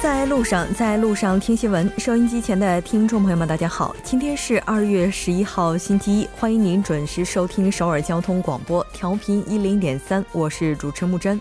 [0.00, 1.90] 在路上，在路上听新闻。
[1.98, 11.38] 收音机前的听众朋友们，大家好，今天是二月十一号，星期一，欢迎您准时收听首尔交通广播，调频一零点三，我是主持木真。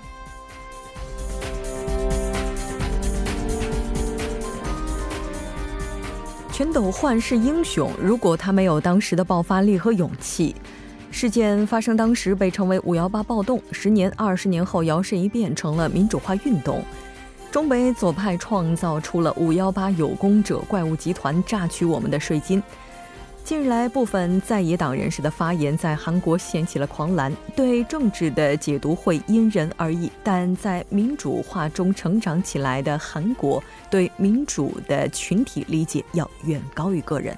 [6.52, 10.56] 全斗焕是英雄，如果他没有当时的爆发力和勇气，
[11.12, 16.84] 事件发生当时被称为“五幺八暴动”，十年、二十年后摇身一变成了民主化运动。
[17.56, 22.62] 中北左派创造出了“五幺八有功者”怪物集团，榨取我们的税金。
[23.46, 27.34] 近日来，部分在野党人士的发言在韩国掀起了狂澜。
[27.56, 37.38] 对政治的解读会因人而异，但在民主化中成长起来的韩国，对民主的群体理解要远高于个人。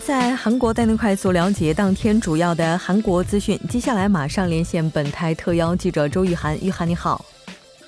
[0.00, 3.58] 在韩国带您快速了解当天主要的韩国资讯。
[3.68, 6.58] 接下来马上连线本台特邀记者周玉涵。
[6.62, 7.24] 玉涵你好，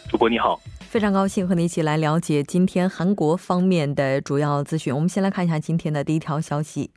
[0.09, 4.95] 主播你好，非常高兴和你一起来了解今天韩国方面的主要资讯。
[4.95, 6.91] 我们先来看一下今天的第一条消息。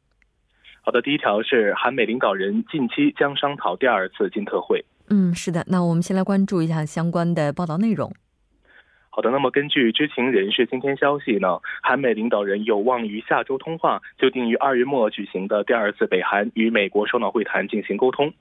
[0.81, 4.83] 好的，第一条是韩美领导人近期将商讨第二次金特会。
[5.09, 8.11] 嗯，是的，那我们先来关注一下相关的报道内容。
[9.13, 18.31] 好的，那么根据知情人士今天消息呢，韩美领导人有望于下周通话，就定于二月末举行的第二次北韩与美国首脑会谈进行沟通。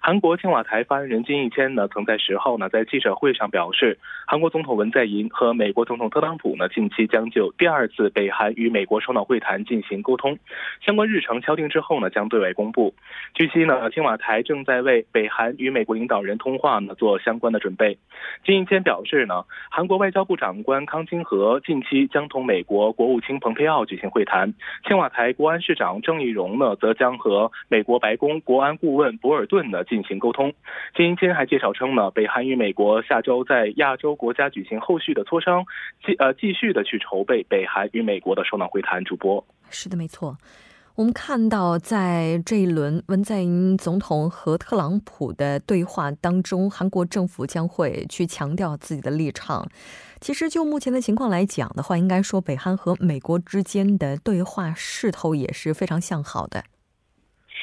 [0.00, 10.38] 韩国青瓦台发言人金义谦呢，曾在十号呢在记者会上表示，韩国总统文在寅和美国总统特朗普呢近期将就第二次北韩与美国首脑会谈进行沟通，
[10.80, 12.94] 相关日程敲定之后呢将对外公布。
[13.34, 17.98] 据悉呢，青瓦台正在为北韩与美国领导人通话呢做相关的准备。
[18.44, 19.42] 金义谦表示呢，
[19.72, 20.19] 韩国外交。
[20.24, 24.52] 部长官康金和近期将同美国国务卿蓬佩奥举行会谈，
[24.86, 30.52] 青瓦台国安市长郑义荣呢，则将和美国白宫国安顾问博尔顿呢进行沟通。
[30.96, 35.64] 金英谦还介绍称呢，北韩与美国下周在亚洲国家举行后续的磋商，
[36.04, 39.04] 继呃继续的去筹备北韩与美国的首脑会谈。
[39.04, 40.36] 主播是的，没错。
[41.00, 49.66] 我们看到，在这一轮文在寅总统和特朗普的对话当中，韩国政府将会去强调自己的立场。
[50.20, 56.64] 其实，就目前的情况来讲的话，应该说，北韩和美国之间的对话势头也是非常向好的。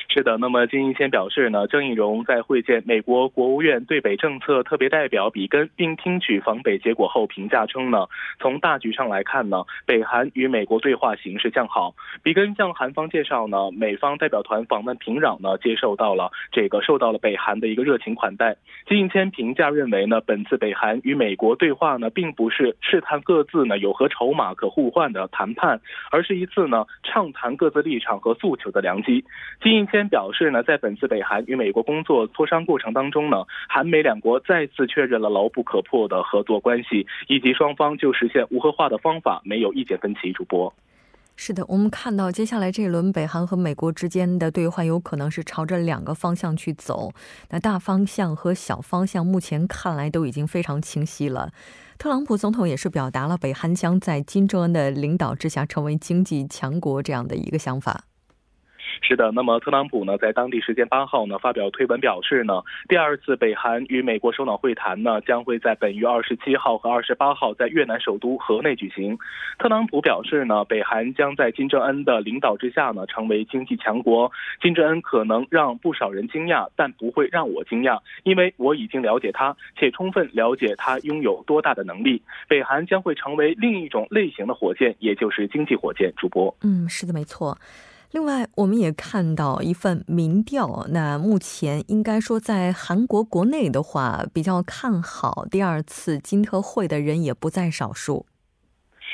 [0.09, 8.07] 是的，那么金一谦表示呢，郑义溶在会见美国国务院对北政策特别代表比根，并听取访北结果后评价称呢，
[8.39, 11.93] 从大局上来看呢，北韩与美国对话形势向好。
[12.23, 18.55] 比根向韩方介绍呢，美方代表团访问平壤呢，接受到了这个受到了北韩的一个热情款待。
[18.87, 25.79] 金一谦评价认为呢，本次北韩与美国对话呢，并不是试探各自呢有何筹码可互换的谈判，
[26.09, 29.23] 而是一次呢畅谈各自立场和诉求的良机。
[29.61, 30.06] 金一谦。
[30.07, 33.37] 表示呢，在本次北韩与美国工作磋商过程当中呢，
[33.67, 40.31] 韩美两国再次确认了牢不可破的合作关系，以及双方就实现无核化的方法没有意见分歧。
[40.33, 40.73] 主播，
[41.35, 47.11] 是的，我们看到接下来这一轮北韩和美国之间的对话有可能是朝着两个方向去走。
[47.49, 51.51] 那大方向和小方向目前看来都已经非常清晰了。
[51.97, 58.03] 特朗普总统也是表达了北韩将在金正恩的领导之下成为经济强国这样的一个想法。
[59.01, 69.17] 是的，那么特朗普呢，在当地时间八号呢，发表推文表示呢，第二次北韩与美国首脑会谈呢，将会在本月二十七号和二十八号在越南首都河内举行。
[69.59, 74.31] 特朗普表示呢，北韩将在金正恩的领导之下呢，成为经济强国。
[74.61, 82.21] 金正恩可能让不少人惊讶，但不会让我惊讶，因为我已经了解他，且充分了解他拥有多大的能力。
[82.47, 86.11] 北韩将会成为另一种类型的火箭，也就是经济火箭。
[86.17, 87.57] 主播，嗯，是的，没错。
[88.11, 98.25] 另外，我们也看到一份民调，那目前应该说在韩国国内的话，比较看好第二次金特会的人也不在少数。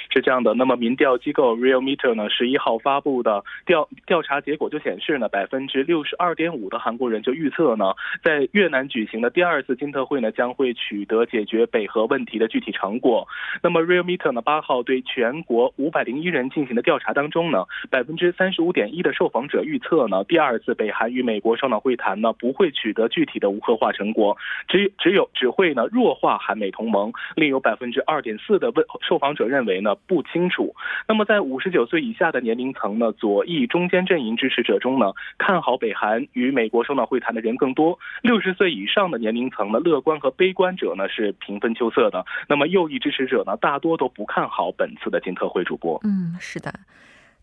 [0.10, 13.28] 是这样的，那么民调机构 Realmeter 呢，十一号发布的调调查结果就显示呢，百分之六十二点五的韩国人就预测呢，在越南举行的第二次金特会呢，将会取得解决北核问题的具体成果。
[13.64, 27.12] 那么 Realmeter 呢，八号对全国五百零一人进行的调查当中呢，百分之三十五点一的受访者预测呢，第二次北韩与美国首脑会谈呢，不会取得具体的无核化成果，只只有只会呢弱化韩美同盟。
[27.36, 29.93] 另有百分之二点四的问受访者认为呢。
[30.06, 30.76] 不清楚。
[31.08, 37.98] 那么在五十九岁以下的年龄层呢，左翼中间阵营支持者中呢，看好北韩与美国首脑会谈的人更多。
[38.22, 42.24] 六十岁以上的年龄层呢，乐观和悲观者呢是平分秋色的。
[42.48, 45.64] 那么右翼支持者呢，大多都不看好本次的金特会。
[45.64, 46.74] 主播，嗯，是的。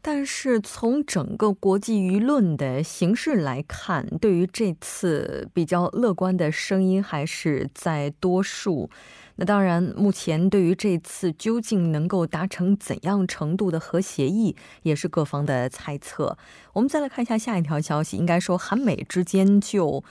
[0.02, 8.88] 但是从整个国际舆论的形势来看，对于这次比较乐观的声音还是在多数。
[9.36, 16.36] 那当然，目前对于这次究竟能够达成怎样程度的核协议，也是各方的猜测。
[16.74, 20.04] 我们再来看一下下一条消息，应该说韩美之间就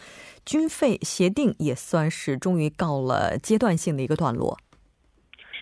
[0.45, 4.57] 军费协定也算是终于告了阶段性的一个段落。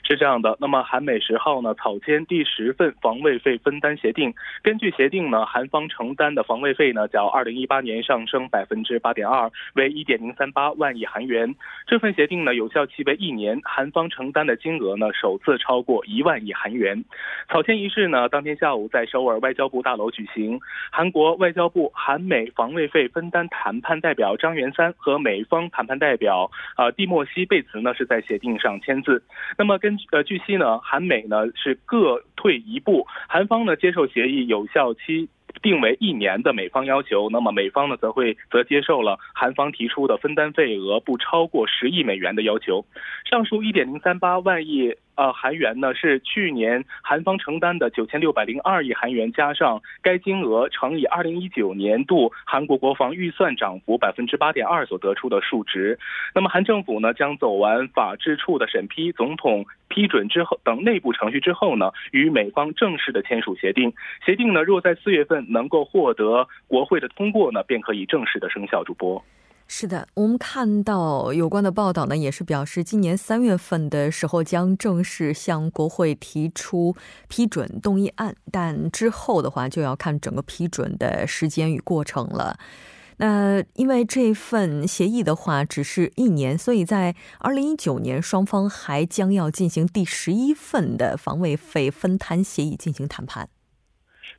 [0.08, 4.34] 是这样的，那么韩美十号呢草签第十份防卫费分担协定。
[4.64, 11.54] 根据协定呢，韩方承担的防卫费呢，较二零一八年上升百分之八点二，为一点零三八万亿韩元。
[11.86, 17.04] 这份协定呢，有效期为一年，韩方承担的金额呢，首次超过一万亿韩元。
[17.50, 20.58] 草签仪式呢，当天下午在首尔外交部大楼举行。
[20.90, 29.22] 韩国外交部韩美防卫费分担谈判代表张元三和美方谈判代表啊蒂莫西贝茨呢，是在协定上签字。
[29.58, 29.78] 那么
[30.12, 35.30] 呃，据悉呢，韩美呢是各退一步，韩方呢接受协议有效期
[35.62, 42.86] 定为一年的美方要求，那么美方呢则会则接受了韩方提出的分担费额不超过十亿美元的要求，
[43.30, 44.94] 上述一点零三八万亿。
[45.18, 55.98] 呃，韩元呢是去年韩方承担的九千六百零二亿韩元，加上该金额乘以二零一九年度韩国国防预算涨幅百分之八点二所得出的数值。
[56.34, 63.92] 那么韩政府呢将走完法制处的审批、总统批准之后等内部程序之后呢，与美方正式的签署协定。
[64.24, 68.84] 协定呢若在四月份能够获得国会的通过呢，便可以正式的生效。
[68.84, 69.24] 主播。
[69.70, 76.96] 是的，我们看到有关的报道呢，也是表示今年三月份的时候将正式向国会提出
[77.28, 82.58] 批准动议案，但之后的话就要看整个批准的时间与过程了。
[83.18, 93.50] 那因为这份协议的话只是一年，所以在二零一九年双方还将要进行第十一份的防卫费分摊协议进行谈判。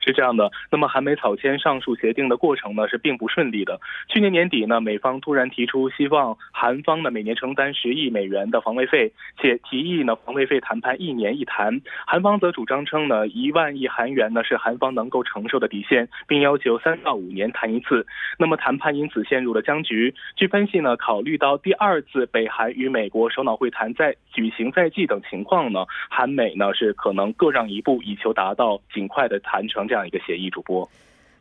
[0.00, 3.80] 是这样的，那么韩美草签上述协定的过程呢是并不顺利的。
[4.08, 11.80] 去年年底呢，美方突然提出希望韩方呢每年承担十亿美元的防卫费，且提议呢防卫费谈判一年一谈。
[12.06, 18.06] 韩方则主张称呢一万亿韩元呢是韩方能够承受的底线，并要求三到五年谈一次。
[18.38, 20.14] 那么谈判因此陷入了僵局。
[20.36, 30.06] 据分析呢，考虑到第二次北韩与美国首脑会谈在举行在即等情况呢，韩美呢是可能各让一步，以求达到尽快的谈成这样。
[30.06, 30.88] 一个协议，主播。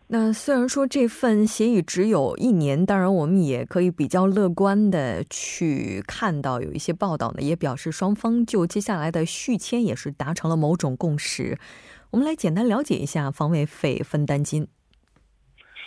[0.10, 11.60] 那虽然说这份协议只有一年，当然我们也可以比较乐观的去看到，有一些报道呢也表示双方就接下来的续签也是达成了某种共识。
[12.12, 14.68] 我们来简单了解一下防卫费分担金。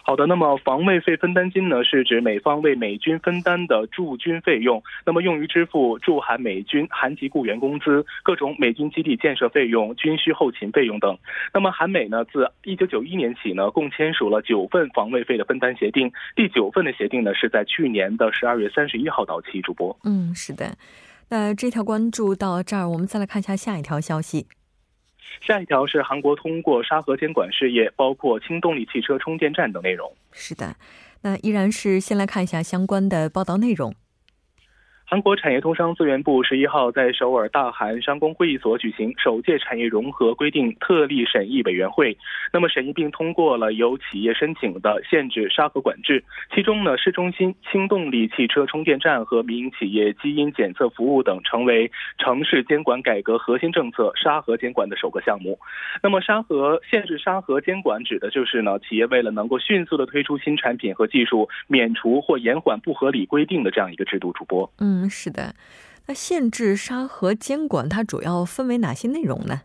[0.03, 11.17] 好的，那么防卫费分担金呢，是指美方为美军分担的驻军费用，那么用于支付驻韩美军韩籍雇员工资、各种美军基地建设费用、军需后勤费用等。
[11.55, 19.61] 那么韩美呢，自一九九一年起呢，共签署了九份防卫费的分担协定，第九份的协定呢，是在去年的十二月三十一号到期。
[19.63, 20.75] 主播，嗯，是的，
[21.29, 24.47] 那这条关注到这儿，我们再来看一下下一条消息。
[25.41, 30.13] 下一条是韩国通过沙河监管事业，包括氢动力汽车充电站等内容。
[30.33, 30.77] 是的，
[31.23, 33.95] 那依然是先来看一下相关的报道内容。
[35.11, 42.17] 韩国产业通商资源部十一号在首尔大韩商工会议所举行首届产业融合规定特例审议委员会。
[42.53, 46.23] 那么审议并通过了由企业申请的限制沙盒管制，
[46.55, 55.59] 其中呢市中心轻动力汽车充电站和民营企业基因检测服务等成为城市监管改革核心政策沙盒监管的首个项目。
[56.05, 64.33] 那么沙盒限制沙盒监管指的就是呢企业为了能够迅速的推出新产品和技术，免除或延缓不合理规定的这样一个制度。
[64.35, 65.00] 主播，嗯。
[65.05, 65.55] 嗯，是的。
[66.07, 69.63] 那限制沙盒监管它主要分为哪些内容呢？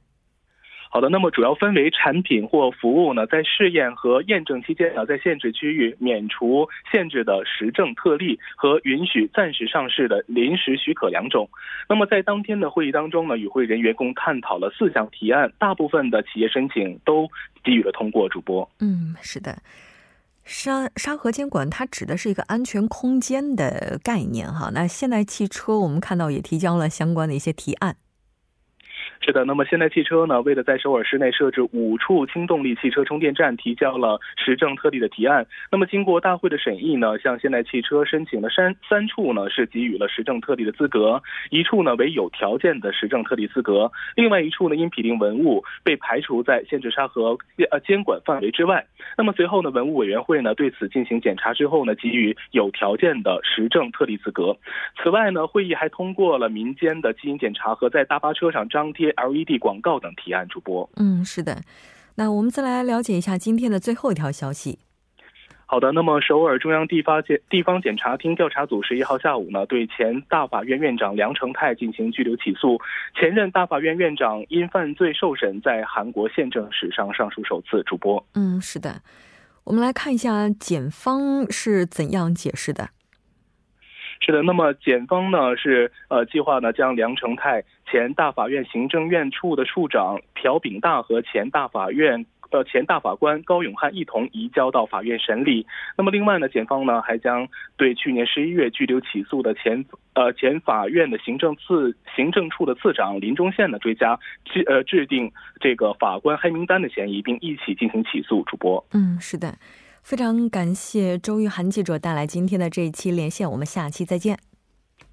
[0.91, 11.49] 好的，那么主要分为产品或服务呢，在试验和验证期间呢，在限制区域免除限制的实证特例和允许暂时上市的临时许可两种。
[11.89, 17.27] 那么在当天的会议当中呢，与会人员共探讨了四项提案，大部分的企业申请都
[17.61, 18.29] 给予了通过。
[18.29, 19.57] 主播，嗯，是的。
[20.45, 24.69] 沙沙河监管，它指的是一个安全空间的概念哈。
[24.73, 27.97] 那现代汽车，我们看到也提交了相关的一些提案。
[29.25, 35.47] 是的，那么现代汽车呢，为了在首尔市内设置五处轻动力汽车充电站，提交了实证特例的提案。
[35.71, 47.35] 那么经过大会的审议呢，向现代汽车申请的三三处呢是给予了实证特例的资格，一处呢为有条件的实证特例资格，另外一处呢因毗邻文物被排除在限制沙盒
[47.71, 48.85] 呃监管范围之外。
[49.17, 54.55] 那么随后呢，文物委员会呢对此进行检查之后呢，给予有条件的实证特例资格。
[55.01, 59.14] 此外呢，会议还通过了民间的基因检查和在大巴车上张贴。
[59.15, 60.89] LED 广告等提案，主播。
[60.95, 61.61] 嗯，是的。
[62.15, 64.79] 那我们再来了解一下今天的最后一条消息。
[65.67, 72.79] 好的，那么首尔中央地方检地方检察厅调查组十一号下午呢，对前大法院院长梁成泰进行拘留起诉。
[73.19, 77.81] 前任大法院院长因犯罪受审，在韩国宪政史上尚属首次。
[77.83, 78.23] 主播。
[78.35, 79.01] 嗯，是的。
[79.63, 82.89] 我们来看一下检方是怎样解释的。
[84.19, 95.67] 是的，那么检方呢是呃计划呢将梁成泰前大法院行政院处的处长朴炳大和前大法院呃前大法官高永汉一同移交到法院审理。
[95.97, 108.43] 那么另外呢，检方呢还将对去年十一月拘留起诉的前呃前法院的行政次行政处的次长林忠宪呢追加制呃制定这个法官黑名单的嫌疑，并一起进行起诉。
[108.45, 109.53] 主播，嗯，是的。
[110.05, 114.37] 非常感谢周玉涵记者带来今天的这一期连线，我们下期再见。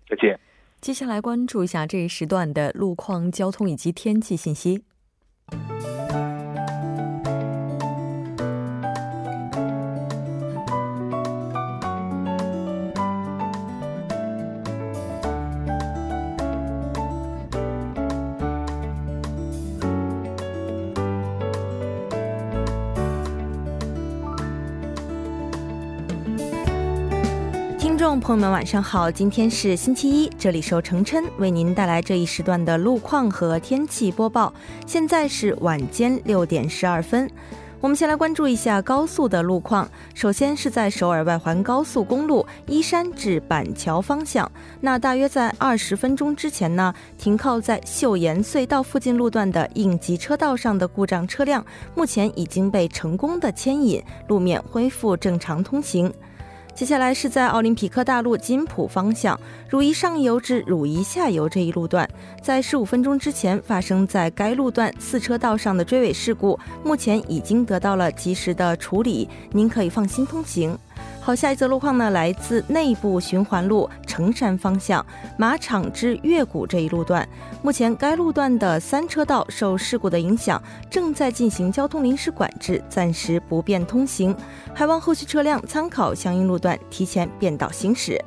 [0.06, 0.38] 再见。
[0.82, 4.84] 接下来关注一下这一时段的路况、交通以及天气信息。
[28.22, 29.10] 朋友们，晚上好！
[29.10, 34.54] 今天是星期一，这里是由程琛为您带来这一时段的路况和天气播报。
[34.86, 37.28] 现在是晚间六点十二分，
[37.80, 39.88] 我们先来关注一下高速的路况。
[40.14, 44.48] 首先是在首尔外环高速公路依山至板桥方向，
[44.80, 51.64] 那大约在二十分钟之前呢，停靠在秀岩隧道附近路段的应急车道上的故障车辆，
[51.96, 56.12] 目前已经被成功的牵引，路面恢复正常通行。
[56.74, 59.38] 接下来是在奥林匹克大陆金浦方向
[59.68, 62.08] 汝矣上游至汝矣下游这一路段，
[62.42, 70.76] 在十五分钟之前发生在该路段四车道上的追尾事故，目前已经得到了及时的处理，您可以放心通行。
[71.24, 75.06] 好，下一则路况呢，来自内部循环路城山方向
[75.38, 77.26] 马场至月谷这一路段。
[77.62, 80.60] 目前该路段的三车道受事故的影响，
[80.90, 84.36] 正在进行交通临时管制，暂时不便通行，
[84.74, 88.20] 还望后续车辆参考相应路段提前变道行驶。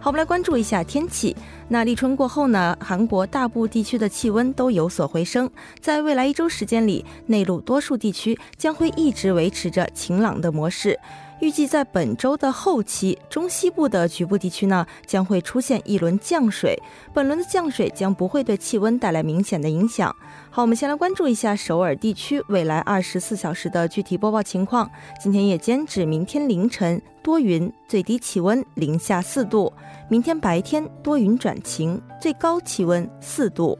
[0.00, 1.36] 好，我们来关注一下天气。
[1.68, 10.98] 那立春过后呢，韩国大部地区的气温都有所回升，在未来一周时间里，内陆多数地区将会一直维持着晴朗的模式。
[11.40, 16.78] 预计在本周的后期，中西部的局部地区呢将会出现一轮降水。
[17.14, 20.14] 本轮的降水将不会对气温带来明显的影响。
[20.50, 24.90] 好，我们先来关注一下首尔地区未来二十四小时的具体播报情况。
[25.18, 29.72] 今天夜间至明天凌晨多云，最低气温零下四度；
[30.10, 33.78] 明天白天多云转晴，最高气温四度。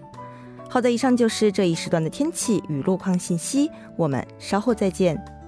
[0.69, 3.71] 好的，以上就是这一时段的天气与路况信息。
[3.97, 5.40] 我们稍后再见。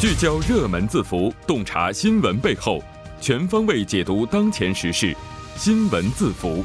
[0.00, 2.80] 聚焦热门字符，洞察新闻背后，
[3.20, 5.12] 全方位解读当前时事。
[5.56, 6.64] 新闻字符，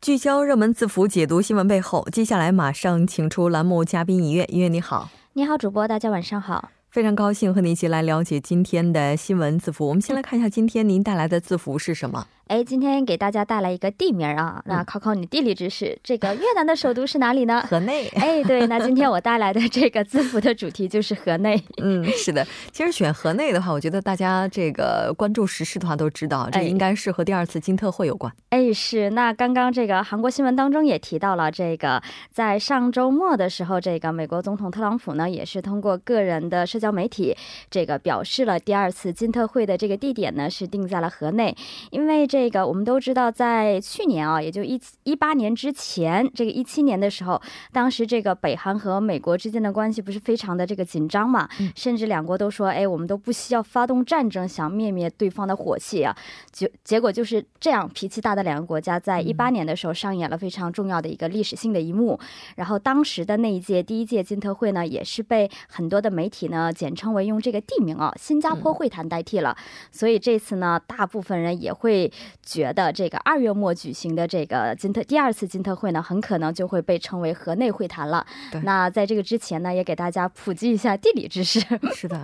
[0.00, 2.04] 聚焦热门字符，解读新闻背后。
[2.10, 6.70] 接下来马上请出栏目嘉宾一月，一月你好，你好，主播，大家晚上好。
[6.90, 9.86] 非常高兴和你一起来了解今天的新闻字符。
[9.86, 12.26] 我们先来看一下今天您带来的字符是什么？
[12.48, 15.98] 哎，今天给大家带来一个地名啊，那考考你地理知识。
[16.04, 17.64] 这个越南的首都是哪里呢？
[17.66, 18.06] 河内。
[18.16, 21.58] 哎，对，那今天我带来的这个字符的主题就是河内。
[21.82, 22.46] 嗯，是的。
[22.70, 28.30] 其实选河内的话，我觉得大家这个关注时事的话都知道，这应该是和第二次金特会有关。
[28.50, 29.08] 哎，是。
[29.10, 37.34] 那刚刚这个韩国新闻当中也提到了，这个在上周末的时候，这个美国总统特朗普呢，也是通过个人的社交媒体，
[37.70, 41.56] 这个表示了第二次金特会的这个地点呢是定在了河内，
[41.90, 42.28] 因为。
[42.34, 56.12] 这个我们都知道，在去年啊，也就一一八年之前，这个一七年的时候，当时这个北韩和美国之间的关系不是非常的这个紧张嘛，甚至两国都说，哎，我们都不需要发动战争，想灭灭对方的火气啊。
[56.50, 62.18] 就结果就是这样，脾气大的两个国家在一八年的时候上演了非常重要的一个历史性的一幕。
[62.56, 69.56] 然后当时的那一届第一届金特会呢，也是被很多的媒体呢简称为用这个地名啊，新加坡会谈代替了。
[69.92, 72.10] 所以这次呢，大部分人也会
[72.42, 78.26] 觉得这个二月末举行的这个金特第二次金特会呢，很可能就会被称为河内会谈了。
[78.62, 81.60] 那在这个之前呢，也给大家普及一下地理知识。
[81.94, 82.20] 是的。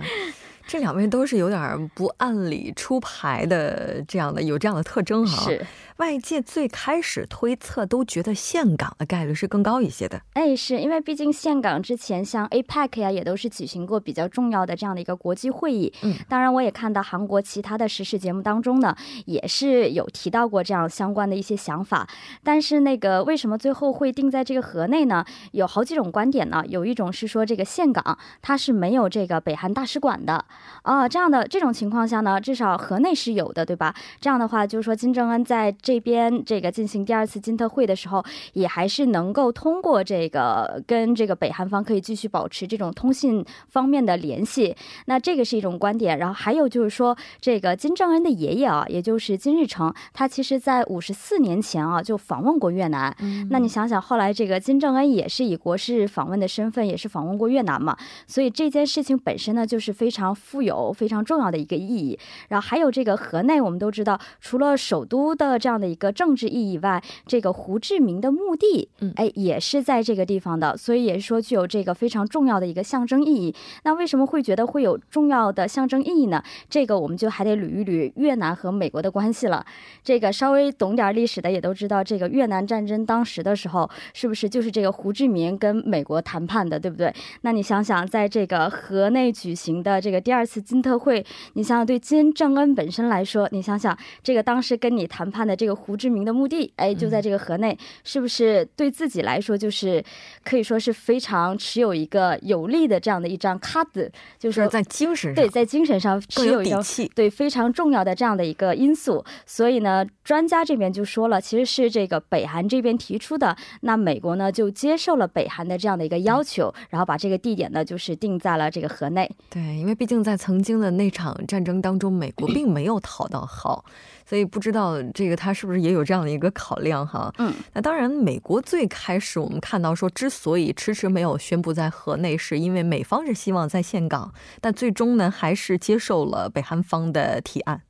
[0.71, 5.43] 这两位都是有点不按理出牌的，这样的有这样的特征哈。
[5.43, 5.65] 是。
[5.97, 10.19] 外界最开始推测都觉得岘港的概率是更高一些的。
[10.33, 15.91] 哎，是因为毕竟岘港之前像 APEC 呀，也都是举行过比较重要的这样的一个国际会议。
[16.03, 16.15] 嗯。
[16.29, 22.07] 当然，我也看到韩国其他的时事节目当中呢，也是有提到过这样相关的一些想法。
[22.41, 25.23] 但是那个为什么最后会定在这个河内呢？
[25.51, 26.63] 有好几种观点呢。
[26.67, 30.45] 有一种是说这个岘港它是没有这个北韩大使馆的。
[30.83, 33.93] 啊，这样的这种情况下呢，至少河内是有的，对吧？
[34.19, 44.75] 这样的话，就是说金正恩在这边这个进行第二次金特会的时候，也还是能够通过这个跟这个北韩方可以继续保持这种通信方面的联系。
[45.05, 46.17] 那这个是一种观点。
[46.17, 53.15] 然后还有就是说，这个金正恩的爷爷啊，也就是金日成，他其实在五十四年前啊就访问过越南。
[53.49, 57.95] 那你想想，后来这个金正恩也是以国事访问的身份，也是访问过越南嘛？
[58.27, 60.91] 所以这件事情本身呢，就是非常富有。
[60.93, 73.55] 非常重要的一个意义，然后还有这个河内，我们都知道，除了首都的这样的一个政治意义以外，这个胡志明的墓地，嗯，哎，也是在这个地方的，所以也是说具有这个非常重要的一个象征意义。
[73.83, 76.43] 那为什么会觉得会有重要的象征意义呢？
[76.69, 79.65] 这个我们就还得捋一捋越南和美国的关系了。
[80.03, 87.13] 这个稍微懂点历史的也都知道，这个越南战争当时的时候，是不是就是这个胡志明跟美国谈判的，对不对？
[87.41, 90.61] 那你想想，在这个河内举行的这个第二次。
[90.61, 100.01] 金特会，你想想，对金正恩本身来说，你想想，这个当时跟你谈判的这个胡志明的墓地，哎，就在这个河内，是不是对自己来说，就是
[100.43, 109.25] 可以说是非常持有一个有利的这样的一张卡子，就是在精神上，对，在精神上持有底气，对，非常重要的这样的一个因素。
[109.45, 119.29] 所以呢，专家这边就说了，其实是这个北韩这边提出的，那美国呢就接受了北韩的这样的一个要求，然后把这个地点呢就是定在了这个河内。
[119.49, 120.51] 对，因为毕竟在曾。
[120.51, 123.85] 曾经的那场战争当中，美国并没有讨到好，
[124.27, 127.33] 所以不知道这个他是不是也有这样的一个考量哈。
[127.37, 137.83] 嗯，那当然，美国最开始我们看到说，之所以迟迟没有宣布在河内，是因为美方是希望在岘港，但最终呢，还是接受了北韩方的提案。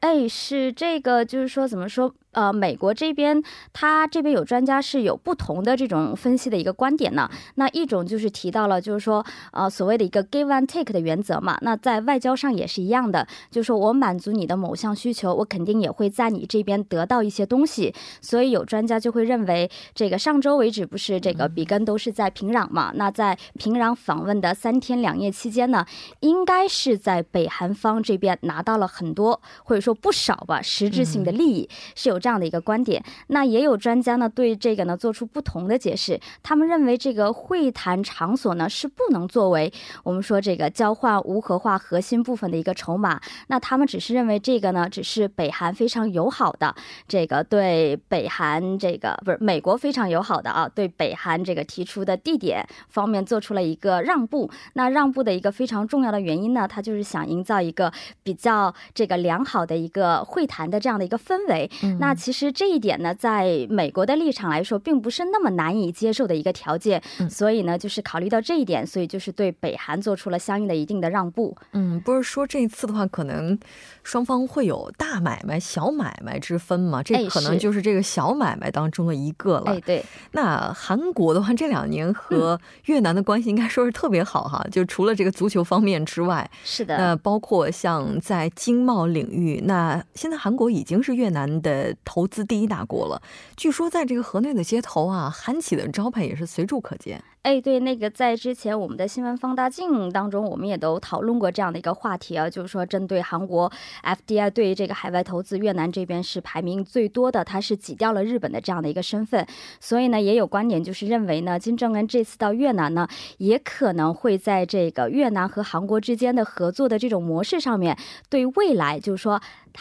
[0.00, 2.14] 哎，是这个，就是说怎么说？
[2.34, 3.42] 呃，美国这边，
[3.72, 7.30] 他这边有专家是有不同的这种分析的一个观点呢。
[7.54, 11.56] 那一种就是提到了，就是说，呃，所谓的一个 give and take 的原则嘛。
[11.62, 17.94] 那在外交上也是一样的，就是说我满足你的某项需求，我肯定也会在你这边得到一些东西。
[18.20, 22.90] 所以有专家就会认为，这个上周为止不是这个比根都是在平壤嘛？
[22.96, 25.86] 那在平壤访问的三天两夜期间呢，
[26.18, 32.18] 应该是在北韩方这边拿到了很多或者说不少吧实质性的利益，是有。
[32.24, 36.18] 这样的一个观点，那也有专家呢对这个呢做出不同的解释。
[36.42, 39.70] 他们认为这个会谈场所呢是不能作为
[40.04, 43.20] 我们说这个交换无核化核心部分的一个筹码。
[43.48, 46.74] 那他们只是认为这个呢只是北韩非常友好的
[47.06, 54.50] 这个对北韩这个不是美国非常友好的啊对北韩这个提出的地点方面做出了一个让步。
[54.72, 61.70] 那让步的一个非常重要的原因呢，他就是想营造一个比较这个良好的一个会谈的这样的一个氛围。
[61.98, 67.02] 那其实这一点呢，在美国的立场来说，并不是那么难以接受的一个条件。
[67.28, 71.56] 所以呢，就是考虑到这一点，所以就是对北韩做出了相应的一定的让步。
[71.72, 73.58] 嗯，不是说这一次的话，可能
[74.02, 77.02] 双方会有大买卖、小买卖之分嘛？
[77.02, 79.72] 这可能就是这个小买卖当中的一个了。
[79.72, 80.04] 哎，对。
[80.32, 84.64] 那韩国的话，这两年和越南的关系应该说是特别好哈。
[84.70, 86.96] 就除了这个足球方面之外， 是的。
[86.96, 91.94] 那包括像在经贸领域，那现在韩国已经是越南的。
[92.04, 93.22] 投资第一大国了，
[93.56, 97.24] 据说在这个河内的街头啊，韩企的招牌也是随处可见。
[97.44, 103.70] 哎，对，那个在之前我们的新闻放大镜当中，我们也都讨论过这样的一个话题啊，就是说针对韩国
[104.02, 109.46] FDI 对于这个海外投资，越南这边是排名最多的，它是挤掉了日本的这样的一个身份，
[109.78, 117.94] 所以呢，也有观点就是认为呢，金正恩这次到越南呢，也可能会在这个越南和韩国之间的合作的这种模式上面，
[118.30, 119.38] 对未来就是说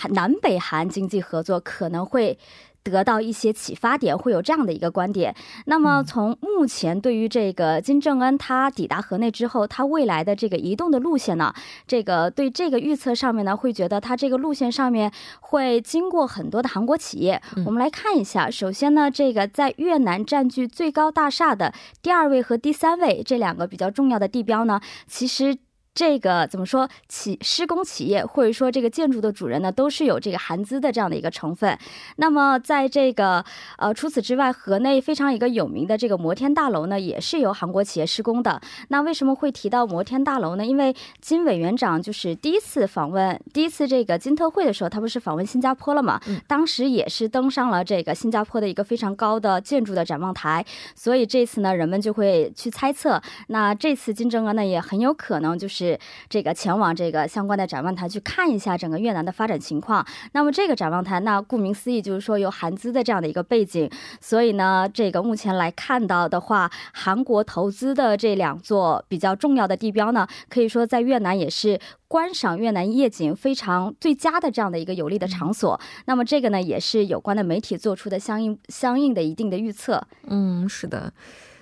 [0.09, 2.37] 南北韩经济合作可能会。
[2.83, 5.33] 得到一些启发点，会有这样的一个观点。
[5.65, 11.53] 那么从目前对于这个金正恩他抵达河内之后，他未来的这个移动的路线呢，
[11.87, 17.41] 这个对这个预测上面呢，会觉得他这个路线上面会经过很多的韩国企业。
[17.65, 25.57] 我们来看一下，首先呢，这个在越南占据最高大厦的第二位和第三位这两个比较重要的地标呢，其实。
[25.95, 26.89] 这个怎么说？
[27.07, 31.77] 企施工企业或者说这个建筑的主人呢，都是有这个韩资的这样的一个成分。
[32.15, 33.45] 那么，在这个
[33.77, 38.59] 呃，除此之外，河内非常一个有名的这个摩天大楼呢，也是由韩国企业施工的。
[38.87, 40.65] 那为什么会提到摩天大楼呢？
[40.65, 46.19] 因为金委员长就是第一次访问，第一次这个金特会的时候，他不是访问新加坡了嘛？
[46.47, 50.65] 当时也是登上了这个新加坡的一个非常高的建筑的展望台。
[50.95, 55.82] 所以这次呢，人们就会去猜测，那这次金正恩呢，也很有可能就是。
[55.83, 60.05] 是这个前往这个相关的展望台去看一下整个越南的发展情况。
[60.31, 63.89] 那么这个展望台，那顾名思义就是说有韩资的这样的一个背景。
[64.21, 75.79] 所以呢，这个目前来看到的话，韩国投资的这两座比较重要的地标呢，可以说在越南也是观赏越南夜景非常最佳的这样的一个有利的场所。
[76.05, 80.01] 那么这个呢，也是有关的媒体做出的相应相应的一定的预测。
[80.27, 81.11] 嗯，是的。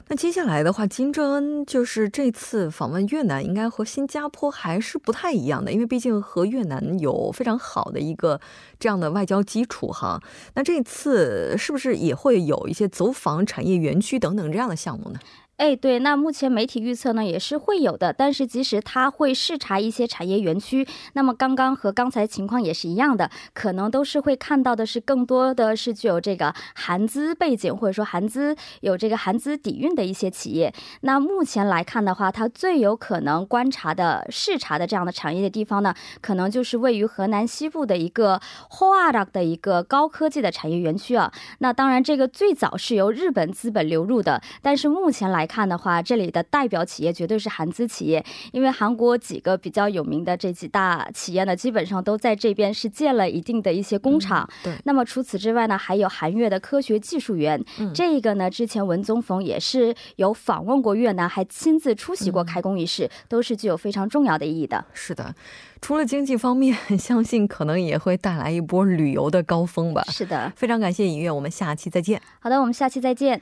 [0.08, 8.42] 那接下来的话，金正恩就是这次访问越南，应该和新加坡还是不太一样的，因为毕竟和越南有非常好的一个
[8.78, 10.22] 这样的外交基础哈。
[10.56, 15.20] 那这次是不是也会有一些走访产业园区等等这样的项目呢？
[15.62, 30.74] 哎，对，那目前媒体预测呢也是会有的，但是即使他会视察一些产业园区，那么刚刚和刚才情况也是一样的，可能都是会看到的是更多的是具有这个韩资背景或者说韩资有这个韩资底蕴的一些企业。
[31.02, 41.32] 那目前来看的话，它最有可能观察的视察的这样的产业的地方呢，可能就是位于河南西部的一个 Huara 的一个高科技的产业园区啊。
[41.60, 45.48] 那当然，这个最早是由日本资本流入的，但是目前来。
[45.52, 54.50] 看的话，这里的代表企业绝对是韩资企业，因为韩国几个比较有名的这几大企业呢，基本上都在这边是建了一定的一些工厂。
[54.64, 54.74] 对。
[54.86, 57.62] 那么除此之外呢，还有韩越的科学技术园。
[57.80, 57.94] 嗯。
[57.94, 64.86] 这个呢，之前文宗逢也是有访问过越南，还亲自出席过开工仪式，都是具有非常重要的意义的。
[64.94, 65.36] 是的。
[65.82, 70.04] 除了经济方面，相信可能也会带来一波旅游的高峰吧。
[70.10, 72.22] 是的，非常感谢尹月，我们下期再见。
[72.40, 73.42] 好的，我们下期再见。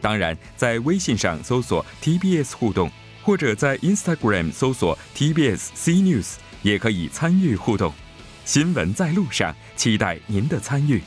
[0.00, 2.90] 当然，在微信上搜索 TBS 互动，
[3.22, 7.92] 或者在 Instagram 搜索 TBS C News 也可以参与互动。
[8.44, 11.02] 新闻在路上，期待您的参与。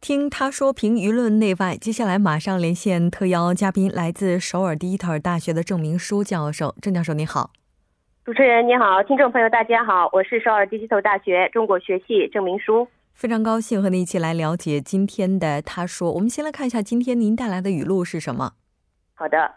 [0.00, 6.74] 听他说评舆论内外，接下来马上连线特邀嘉宾，来自首尔第一特尔大学的郑明书教授。
[6.82, 7.52] 郑教授你好，
[8.31, 16.11] 主持人你好，听众朋友大家好，我是首尔第一特尔大学中国学系郑明书，非常高兴和您一起来了解今天的他说。
[16.13, 18.51] 我们先来看一下今天您带来的语录是什么？
[19.15, 19.53] 好的，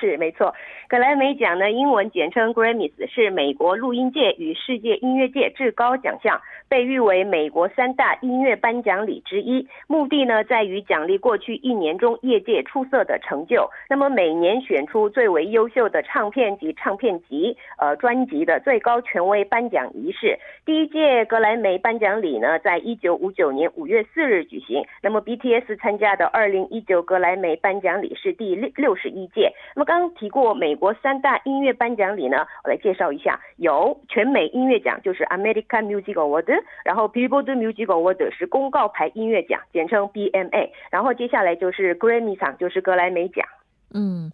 [0.00, 0.54] 是没错，
[0.88, 9.66] 格莱美奖呢，英文简称 Grammys，是美国录音界与世界音乐界至高奖项，被誉为美国三大音乐颁奖礼之一。
[9.88, 13.68] 目的呢，在于奖励过去一年中业界出色的成就。
[13.88, 20.38] 那么每年选出最为优秀的唱片及唱片集、呃专辑的最高权威颁奖仪式。
[20.64, 24.84] 第一届格莱美颁奖礼呢，在一九五九年五月四日举行。
[25.02, 29.52] 那么 BTS 参加的二零一九格莱美颁奖礼是第六六十一届。
[29.74, 43.46] 那么刚刚提过美国三大音乐颁奖礼呢，我来介绍一下，有全美音乐奖，就是 American Music Award，然后 Billboard Music Award 是公告牌音乐奖，简称 BMA，然后接下来就是 Grammy 奖，就是格莱美奖。
[43.94, 44.30] 嗯。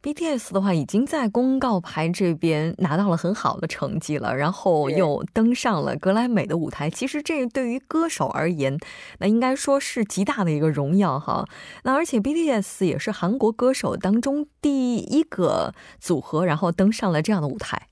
[0.00, 6.88] BTS 的话已经在公告牌这边拿到了很好的成绩了，然后又登上了格莱美的舞台。
[6.88, 8.78] 其实这对于歌手而言，
[9.18, 11.44] 那应该说是极大的一个荣耀哈。
[11.82, 17.88] 那而且 BTS 也是韩国歌手当中第一个组合，然后登上了这样的舞台。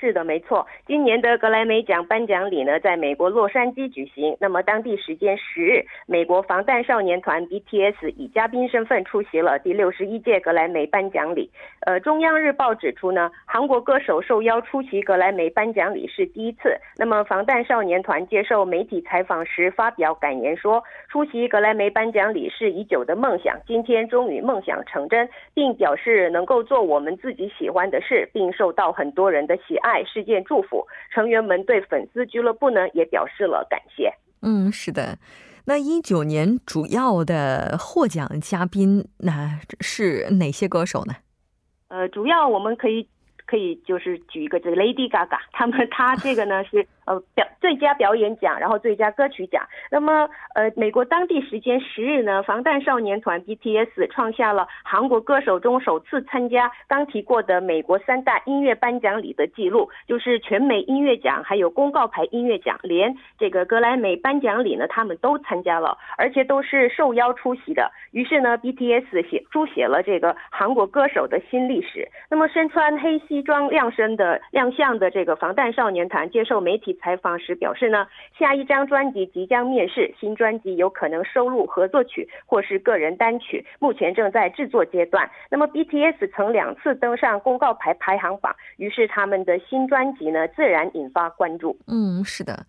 [0.00, 0.66] 是的，没错。
[0.86, 4.34] 今年的格莱美奖颁奖礼呢，在美国洛杉矶举行。
[4.40, 11.50] 那么当地时间十日，美国防弹少年团 BTS 以嘉宾身份出席了第六十一届格莱美颁奖礼。
[11.80, 16.74] 呃，中央日报指出呢，韩国歌手受邀出席格莱美颁奖礼是第一次。
[16.96, 29.89] 那么防弹少年团接受媒体采访时发表感言说，出席格莱美颁奖礼是已久的梦想，今天终于梦想成真，并表示能够做我们自己喜欢的事，并受到很多人的喜爱。
[29.90, 34.12] 爱事件祝福成员们对粉丝俱乐部呢也表示了感谢。
[34.42, 35.18] 嗯，是的。
[35.66, 41.14] 那一九年主要的获奖嘉宾那是哪些歌手呢？
[41.88, 43.06] 呃，主要我们可以
[43.46, 46.86] 可以就是举一个这个 Lady Gaga，他们他这个呢是。
[47.10, 49.66] 呃，表最佳表演奖，然后最佳歌曲奖。
[49.90, 67.90] 那么，呃，美国当地时间十日呢，防弹少年团 BTS 创下了韩国歌手中首次参加刚提过的美国三大音乐颁奖礼的记录，就是全美音乐奖，还有公告牌音乐奖，连这个格莱美颁奖礼呢，他们都参加了，而且都是受邀出席的。
[68.12, 72.08] 于是呢，BTS 写书写了这个韩国歌手的新历史。
[72.30, 76.96] 那么，身穿黑西装亮身的亮相的这个防弹少年团接受媒体。
[77.00, 78.06] 采访时表示呢，
[78.38, 85.28] 下一张专辑即将面世，新专辑有可能收录合作曲或是个人单曲，目前正在制作阶段。
[85.50, 91.76] 那么 BTS 曾两次登上公告牌排行榜，于是他们的新专辑呢自然引发关注。
[91.86, 92.66] 嗯，是的，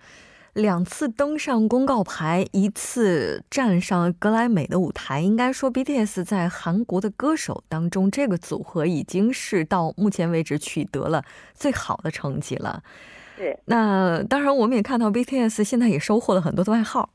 [0.54, 12.84] 两次登上公告牌，一次站上格莱美的舞台，应该说 BTS 在韩国的歌手当中，这个组合已经是到目前为止取得了最好的成绩了。
[13.66, 17.10] 那当然，我们也看到 BTS 现在也收获了很多的外号。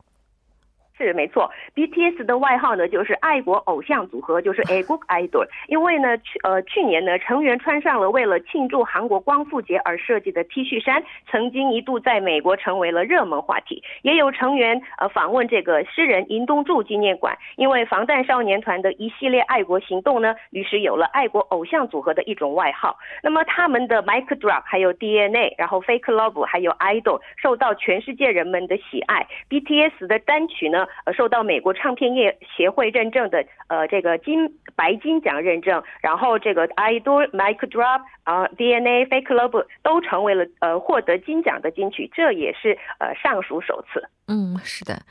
[0.97, 5.45] 是没错，BTS 的外号呢就是爱国偶像组合，就是 A 国 idol。
[5.67, 13.83] 因为呢，去呃去年呢，成员穿上了为了庆祝韩国光复节而设计的 T 恤衫，曾经一度在美国成为了热门话题。
[14.01, 22.97] 也有成员呃访问这个诗人银东柱纪念馆，因为防弹少年团的一系列爱国行动呢，于是有了爱国偶像组合的一种外号。
[23.21, 29.27] 那么他们的 Mic Drop 还有 DNA，然后 Fake Love 还有 Idol 受到全世界人们的喜爱。
[29.49, 30.86] BTS 的单曲呢？
[31.05, 44.07] 呃，受到美国唱片业协会认证的，呃，这个金白金奖认证，然后这个 Idol、Mic Drop 啊、DNA、Fake Love 都成为了呃获得金奖的金曲，这也是呃尚属首次。
[44.27, 45.01] 嗯，是的，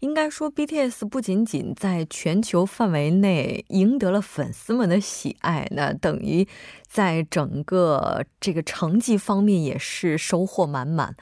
[0.00, 6.46] 应该说 BTS 不仅仅在全球范围内赢得了粉丝们的喜爱，那等于
[6.86, 11.14] 在整个这个成绩方面也是收获满满。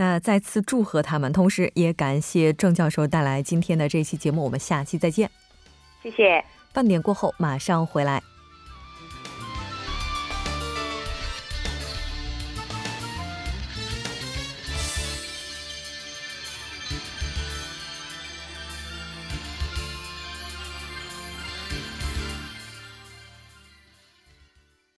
[0.00, 4.44] 那再次祝贺他们，同时也感谢郑教授带来今天的这期节目。
[4.44, 5.28] 我们下期再见，
[6.00, 6.44] 谢谢。
[6.72, 8.22] 半点过后马上回来。